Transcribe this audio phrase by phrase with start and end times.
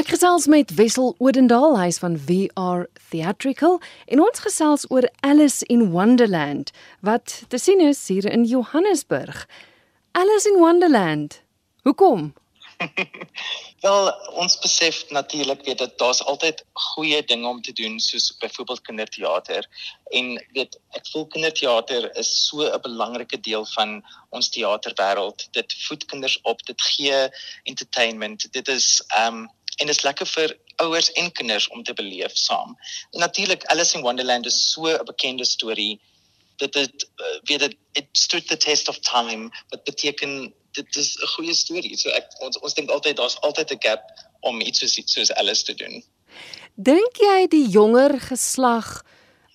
[0.00, 3.74] Ek gesels met Wessel Odendaal, hy's van VR Theatrical,
[4.08, 6.70] en ons gesels oor Alice in Wonderland
[7.04, 9.44] wat te sien is hier in Johannesburg.
[10.16, 11.42] Alice in Wonderland.
[11.84, 12.30] Hoekom?
[13.84, 14.08] Wel,
[14.40, 19.68] ons besef natuurlik weet dat daar's altyd goeie dinge om te doen soos byvoorbeeld kinderteater
[20.16, 25.48] en weet ek voel kinderteater is so 'n belangrike deel van ons teaterwêreld.
[25.52, 27.28] Dit voed kinders op, dit gee
[27.64, 28.52] entertainment.
[28.52, 29.48] Dit is ehm um,
[29.80, 30.54] en dit is lekker vir
[30.84, 32.76] ouers en kinders om te beleef saam.
[33.24, 36.00] Natuurlik Alice in Wonderland is so 'n bekende storie
[36.56, 41.16] dat dit uh, weet dit it stood the test of time wat beteken dit is
[41.16, 41.96] 'n goeie storie.
[41.96, 44.02] So ek ons ons dink altyd daar's altyd 'n gap
[44.40, 46.02] om iets soos iets soos Alice te doen.
[46.74, 49.02] Dink jy die jonger geslag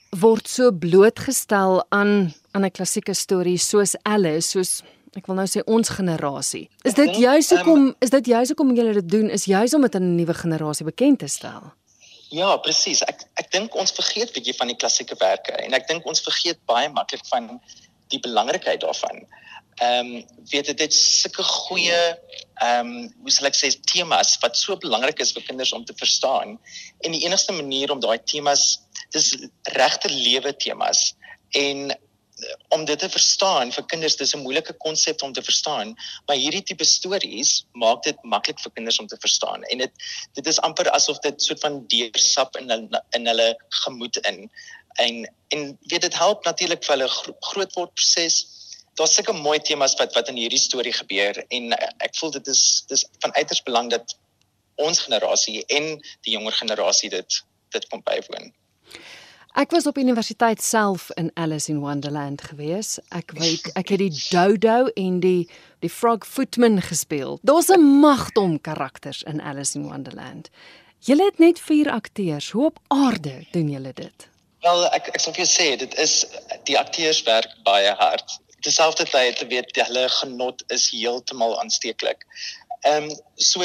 [0.09, 4.81] word so blootgestel aan aan 'n klassieke storie soos Alice, soos
[5.15, 6.65] ek wil nou sê ons generasie.
[6.83, 9.29] Is dit juis hoekom um, is dit juis hoekom julle dit doen?
[9.29, 11.73] Is juis om dit aan 'n nuwe generasie bekend te stel?
[12.29, 13.01] Ja, presies.
[13.03, 16.59] Ek ek dink ons vergeet bietjie van die klassieke werke en ek dink ons vergeet
[16.66, 17.59] baie maklik van
[18.09, 19.25] die belangrikheid daarvan
[19.75, 22.00] ehm um, weet dit het sulke goeie
[22.55, 25.95] ehm um, hoe sal ek sê temas wat so belangrik is vir kinders om te
[26.00, 26.55] verstaan.
[27.03, 28.79] En die enigste manier om daai temas
[29.11, 29.35] dis
[29.75, 31.16] regte lewe temas
[31.52, 31.91] en
[32.75, 35.95] om dit te verstaan vir kinders dis 'n moeilike konsep om te verstaan,
[36.28, 39.64] maar hierdie tipe stories maak dit maklik vir kinders om te verstaan.
[39.64, 39.91] En dit
[40.33, 44.52] dit is amper asof dit soort van deursap in hulle in hulle gemoed in.
[44.94, 48.44] En en weet dit help natuurlik vir hulle grootword proses
[48.95, 52.83] daar's sulke mooi temas wat wat in hierdie storie gebeur en ek voel dit is
[52.91, 54.16] dis van uiters belang dat
[54.75, 55.91] ons generasie en
[56.28, 57.44] die jonger generasie dit
[57.75, 58.53] dit kom bywoon.
[59.56, 62.98] Ek was op universiteit self in Alice in Wonderland gewees.
[63.16, 65.47] Ek weet ek het die Dodo en die
[65.80, 67.39] die Frog Footman gespeel.
[67.42, 70.50] Daar's 'n magdom karakters in Alice in Wonderland.
[71.00, 72.52] Julle het net 4 akteurs.
[72.52, 74.28] Hoe op aarde doen julle dit?
[74.59, 76.25] Wel, ek ek sal vir jou sê dit is
[76.64, 82.28] die akteurs werk baie hard terselfdertyd te weet hulle genot is heeltemal aansteeklik.
[82.81, 83.63] Ehm um, so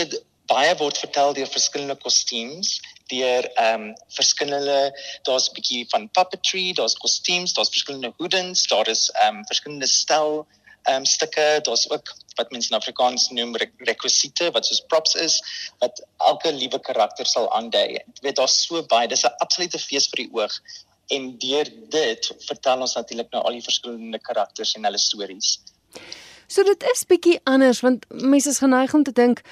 [0.51, 2.79] baie word vertel deur verskillende kostuums,
[3.11, 4.79] deur ehm um, verskillende
[5.27, 9.87] daar's 'n bietjie van puppetry, daar's kostuums, daar's verskillende hoedens, daar is ehm um, verskillende
[9.87, 10.47] stel
[10.83, 15.41] ehm um, stukke, daar's ook wat mense in Afrikaans noem rekwisiete wat soos props is
[15.79, 17.89] wat elke liewe karakter sal aandui.
[17.93, 20.55] Jy weet daar's so baie, dis 'n absolute fees vir die oog
[21.11, 25.59] en deur dit vertel ons natuurlik nou al die verskillende karakters en hulle stories.
[26.47, 29.43] So dit is bietjie anders want mense is geneig om te dink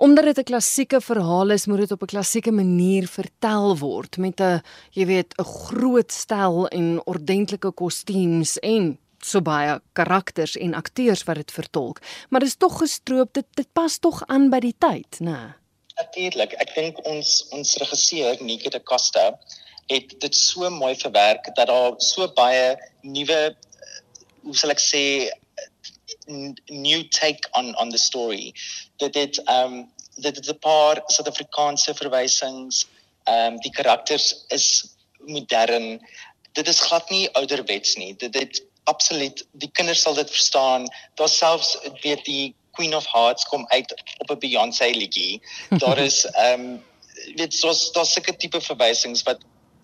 [0.00, 4.40] omdat dit 'n klassieke verhaal is, moet dit op 'n klassieke manier vertel word met
[4.40, 11.24] 'n jy weet 'n groot stel en ordentlike kostuums en so baie karakters en akteurs
[11.24, 12.00] wat dit vertolk.
[12.28, 15.54] Maar dit is tog gestroop, dit dit pas tog aan by die tyd, né?
[15.96, 16.52] Natuurlik.
[16.52, 19.38] Ek dink ons ons regisseur Nike de Costa
[19.90, 23.56] het dit so mooi verwerk dat daar so baie nuwe
[24.42, 25.02] hoe sal ek sê
[26.66, 28.54] new take on on the story.
[28.96, 32.86] Dit ehm um, dit het 'n paar Suid-Afrikaanse verwysings
[33.24, 36.06] ehm um, die karakters is modern.
[36.52, 38.16] Dit is glad nie ouderwets nie.
[38.16, 40.86] Dit dit absoluut die kinders sal dit verstaan.
[41.14, 45.42] Daar selfs weet die Queen of Hearts kom uit op 'n Beyoncé liedjie.
[45.68, 46.84] Daar is ehm um,
[47.36, 49.38] weet soos daar's sulke tipe verwysings wat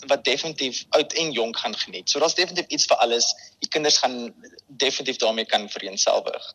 [0.07, 2.11] wat definitief oud en jonk gaan geniet.
[2.11, 3.35] So daar's definitief iets vir alles.
[3.59, 4.35] Die kinders gaan
[4.67, 6.55] definitief daarmee kan vereenselwig.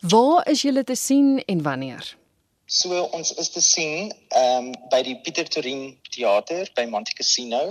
[0.00, 2.16] Waar is julle te sien en wanneer?
[2.64, 7.70] So ons is te sien ehm um, by die Pieter Torin Theater by Monte Casino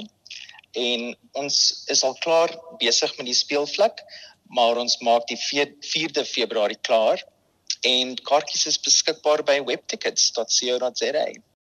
[0.71, 4.01] en ons is al klaar besig met die speelvlak,
[4.53, 7.23] maar ons maak die 4de Februarie klaar
[7.85, 11.25] en kaartjies is beskikbaar by webtickets.co.za.